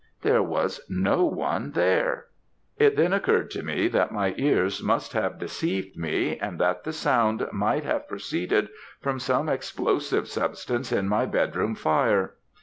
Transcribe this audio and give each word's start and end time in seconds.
There 0.23 0.41
was 0.41 0.83
no 0.89 1.25
one 1.25 1.73
there. 1.73 2.25
It 2.79 2.95
then 2.97 3.13
occurred 3.13 3.51
to 3.51 3.61
me 3.61 3.87
that 3.89 4.11
my 4.11 4.33
ears 4.35 4.81
must 4.81 5.13
have 5.13 5.37
deceived 5.37 5.95
me, 5.95 6.39
and 6.39 6.59
that 6.59 6.83
the 6.85 6.91
sound 6.91 7.47
might 7.51 7.83
have 7.83 8.07
proceeded 8.07 8.69
from 8.99 9.19
some 9.19 9.47
explosive 9.47 10.27
substance 10.27 10.91
in 10.91 11.07
my 11.07 11.27
bedroom 11.27 11.75
fire. 11.75 12.33